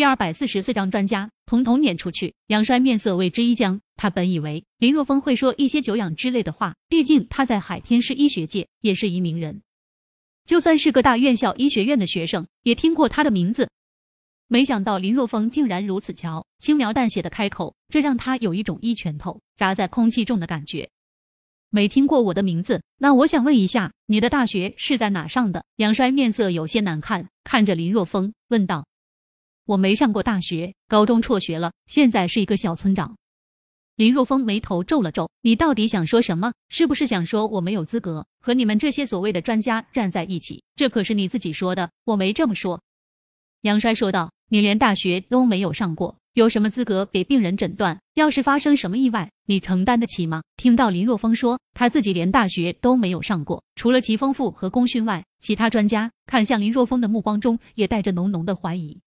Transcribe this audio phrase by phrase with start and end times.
[0.00, 2.34] 第二百四十四章专家统统撵出去。
[2.46, 9.60] 杨衰面色为之一僵，他本以为林若风会说一些久仰之类的话，毕竟他在海天市医学界也是一名人，
[10.46, 13.68] 就算是个大院校医学院的学生，也听过他的名字。
[14.48, 20.88] 没想到林若风竟然如此瞧，轻描淡写的开口，这让他有一种一拳头砸在空气中的感觉。
[21.68, 25.62] 没听过我的名字，那我想问一下，你的大学是在哪上的？
[25.76, 28.86] 杨衰面色有些难看，看着林若风问道。
[29.70, 33.16] 我没上过大学，高中辍学了，现在是一个小村长。
[33.94, 36.52] 林若风眉头皱了皱，你到底想说什么？
[36.70, 40.60] 是不是想说我没有资格和你们这些所谓的专家站在一起？
[40.74, 42.82] 这可是你自己说的，我没这么说。
[43.60, 47.96] 杨衰说道：“你连大学都没有上过，有什么资格给病人诊断？
[48.14, 58.98] 要是发生什么意外，你承担得起吗？”听到林若风说他自己连大学都没有上过，除了齐丰富和功勋外，其他专家看向林若风的目光中也带着浓浓的怀疑。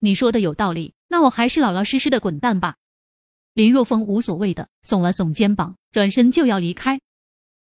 [0.00, 2.76] 你说的有道理，那我还是老老实实的滚蛋吧。
[3.54, 7.00] 林若风无所谓的耸了耸肩膀，转身就要离开。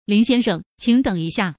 [0.07, 1.57] 林先生，请等一下。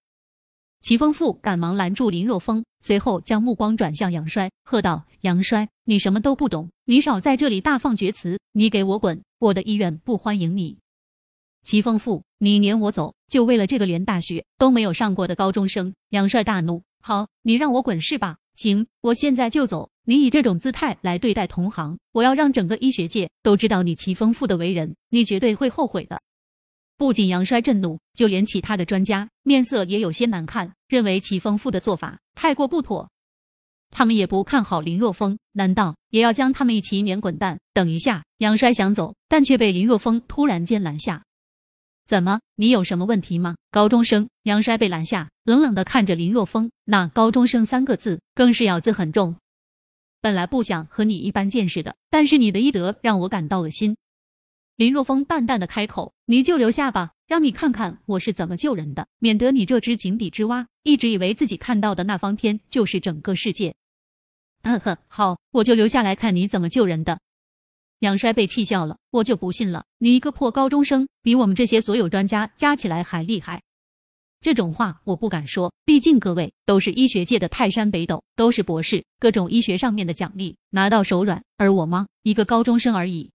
[0.81, 8.39] 齐丰富赶忙拦住林若风，随后将目光转向杨衰，喝道：“杨衰，你什么都不懂，你少在这里大放厥词！
[8.51, 9.23] 你给我滚！
[9.39, 10.77] 我的医院不欢迎你。”
[11.63, 15.95] 齐丰富，你撵我走，就为了这个连大学都没有上过的高中生？
[16.09, 18.37] 杨帅大怒：“好，你让我滚是吧？
[18.55, 26.21] 行，我现在就走。”你以这种姿态来对待同行，我要让整个医学界都知道你齐丰富的为人，你绝对会后悔的。
[26.95, 33.09] 不仅杨衰震怒，就连其他的专家面色也有些难看，认为齐丰富的做法太过不妥。
[33.89, 37.59] 他们也不看好林若风，难道也要将他们一起撵滚蛋？
[37.73, 41.23] 等一下，杨衰想走，但却被林若风突然间拦下。
[42.05, 43.55] 怎么，你有什么问题吗？
[43.71, 49.35] 高中生杨衰被拦下，冷冷的看着林若风，那高中生三个字更是咬字很重。
[50.21, 53.97] 本来不想和你一般见识的，但是你的医德让我感到恶心。
[54.75, 63.73] 林若风淡淡的开口：“你就留下吧，让你看看我是怎么救人的，免得你这只井底之蛙一直以为自己看到的那方天就是整个世界。”
[64.61, 67.19] 呵呵，好，我就留下来看你怎么救人的。
[67.99, 73.61] 杨衰被气笑了，我就不信了，你一个破高中生，比我们这些所有专家加起来还厉害。
[74.41, 81.41] 这种话我不敢说，毕竟各位都是医学界的泰山北斗，都是博士，各种医学上面的奖励拿到手软。
[81.57, 82.05] 而我吗？
[82.21, 83.31] 一个高中生而已。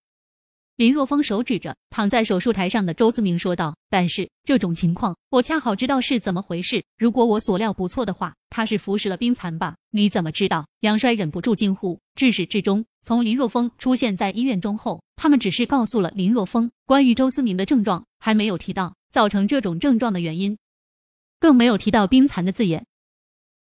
[0.77, 6.83] 林若风手指着躺在手术台上的周思明说道：“但是这种情况，我恰好知道是怎么回事。
[6.97, 9.77] 如果我所料不错的话，他是服食了冰蚕吧？
[9.91, 11.99] 你怎么知道？”杨衰忍不住惊呼。
[12.15, 20.57] 至始至终，从林若风出现在医院中后，他们只是告诉了林若风关于周思明的症状，还没有提到造成这种症状的原因。
[21.39, 22.85] 更没有提到冰蚕的字眼，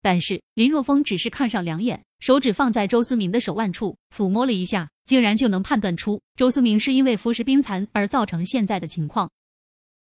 [0.01, 9.29] 但是林若风只是看上两眼，手指放在周思明的手腕处抚摸了一下，竟然就能判断出周思明是因为服食冰蚕而造成现在的情况。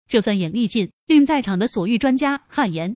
[0.08, 2.96] 这份眼力劲令在场的所遇专家汗颜。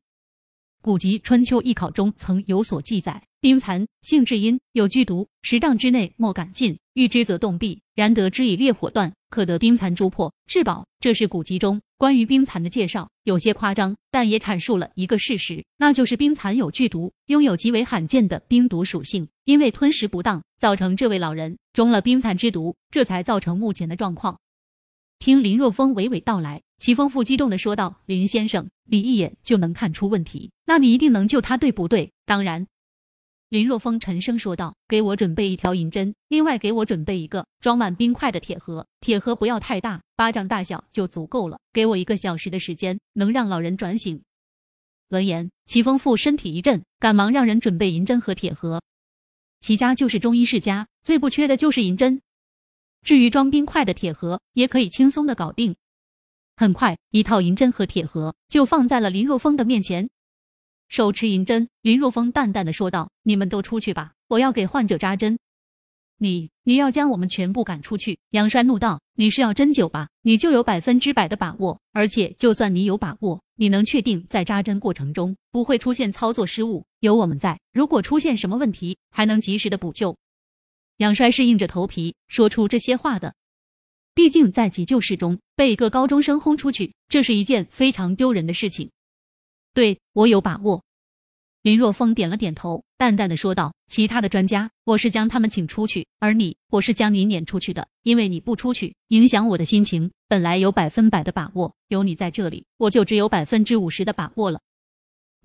[0.84, 3.27] 古籍《春秋艺考》中曾有所记载。
[3.40, 7.78] 冰蚕性质阴，有剧毒，十丈之内莫敢近，遇之则冻毙。
[7.94, 10.88] 然得之以烈火断，可得冰蚕珠破，至宝。
[11.00, 19.28] 这是古籍中关于冰蚕的介绍，有些夸张，但也阐述了一个事实，那就是冰蚕有剧毒，拥有极为罕见的冰毒属性。
[19.46, 24.40] 因为吞食不当，造成这位老人中了冰蚕之毒，这才造成目前的状况。
[25.20, 32.12] 听林若风娓娓道来，齐丰富激动的说道：“林先生，你一眼就能看出问题，那你一定能救他，对不对？
[32.26, 32.66] 当然。”
[33.50, 41.58] 林若风沉声说道：“给我准备一条银针，另外给我准备一个装满冰块的铁盒，铁盒不要太大，巴掌大小就足够了。
[41.72, 44.22] 给我一个小时的时间，能让老人转醒。”
[45.08, 48.84] 闻言，齐丰富身体一震，赶忙让人准备银针和铁盒。
[49.62, 52.22] 齐家就是中医世家，最不缺的就是银针。
[53.02, 55.78] 至于装冰块的铁盒，也可以轻松的搞定。
[56.58, 60.10] 很快，一套银针和铁盒就放在了林若风的面前。
[60.90, 65.38] 手持银针，林若风淡淡的说道：“你们都出去吧，我要给患者扎针。”
[66.20, 68.18] 你你要将我们全部赶出去？
[68.32, 70.10] 杨帅怒道：“你是要针灸吧？
[70.24, 76.86] 你就有百分之百的把握，而且就算你有把握，你能确定在扎针过程中不会出现操作失误？
[77.02, 80.18] 有我们在，如果出现什么问题，还能及时的补救。”
[80.98, 83.36] 杨衰是硬着头皮说出这些话的，
[84.16, 88.90] 毕竟在急救室中被一个高中生轰出去，这是一件非常丢人的事情。
[89.78, 90.84] 对我有把握，
[91.62, 97.88] 林若风点了点头，淡淡的说道：“其他的专家，我是将他们请出去，而你，我是将你撵出去的。
[98.02, 100.10] 因为你不出去，影响我的心情。
[100.28, 104.60] 本来有百分百的把握，有你在这里，我就只有百分之五十的把握了。”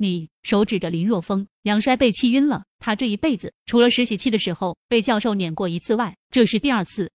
[0.00, 2.64] 你手指着林若风，杨衰被气晕了。
[2.78, 7.10] 他这一辈子除了实习期的时候被教授撵过一次外，这是第二次。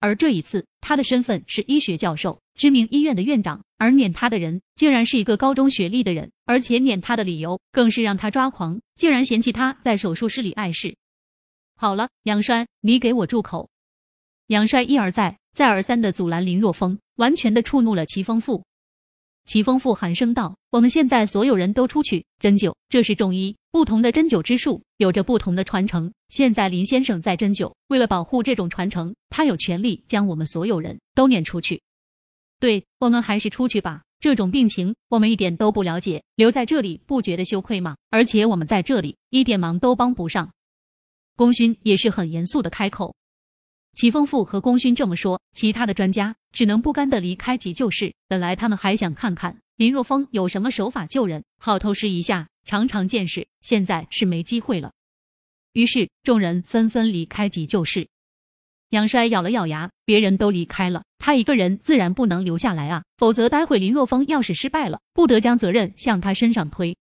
[0.00, 10.94] 而这一次，他的身份是医学教授，知名医院的院长，而撵他的人竟然是一个高中学历的人，而且撵他的理由更是让他抓狂，竟然嫌弃他在手术室里碍事。
[11.74, 13.68] 好了，杨衰，你给我住口！
[14.46, 18.62] 杨衰一而再、再而三的阻拦林若风，完全的触怒了齐丰富。
[19.46, 26.12] 齐丰富寒声道：“我们现在所有人都出去针灸，这是中医，不同的针灸之术有着不同的传承。
[26.28, 31.82] 现在林先生在针灸，为了保护这种传承，他有权利将我们所有人都撵出去。
[32.62, 37.96] 对我们还是出去吧，这种病情我们一点都不了解，留在这里不觉得羞愧吗？
[38.08, 40.48] 而且我们在这里一点忙都帮不上。”
[41.34, 43.16] 功勋也是很严肃的开口。
[43.94, 48.14] 齐丰富和功勋这么说，其他的专家只能不甘的离开急救室。
[48.28, 53.44] 本来他们还想看看林若风有什么手法救人，好偷师一下，长长见识。
[53.62, 54.92] 现在是没机会了。
[55.72, 58.06] 于是众人纷纷离开急救室。
[58.92, 66.94] 杨衰咬了咬牙，别人都离开了，他一个人自然不能留下来啊，否则待会林若风要是失败了，不得将责任向他身上推。